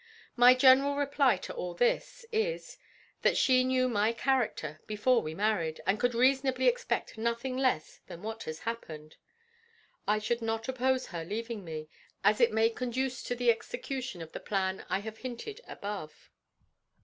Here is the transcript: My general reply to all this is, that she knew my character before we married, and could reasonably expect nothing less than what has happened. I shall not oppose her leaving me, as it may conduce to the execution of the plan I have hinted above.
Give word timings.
My 0.35 0.55
general 0.55 0.95
reply 0.95 1.37
to 1.37 1.53
all 1.53 1.75
this 1.75 2.25
is, 2.31 2.79
that 3.21 3.37
she 3.37 3.63
knew 3.63 3.87
my 3.87 4.13
character 4.13 4.81
before 4.87 5.21
we 5.21 5.35
married, 5.35 5.79
and 5.85 5.99
could 5.99 6.15
reasonably 6.15 6.67
expect 6.67 7.19
nothing 7.19 7.55
less 7.55 7.99
than 8.07 8.23
what 8.23 8.41
has 8.45 8.61
happened. 8.61 9.17
I 10.07 10.17
shall 10.17 10.37
not 10.41 10.67
oppose 10.67 11.05
her 11.05 11.23
leaving 11.23 11.63
me, 11.63 11.87
as 12.23 12.41
it 12.41 12.51
may 12.51 12.71
conduce 12.71 13.21
to 13.21 13.35
the 13.35 13.51
execution 13.51 14.23
of 14.23 14.31
the 14.31 14.39
plan 14.39 14.83
I 14.89 15.01
have 15.01 15.19
hinted 15.19 15.61
above. 15.67 16.31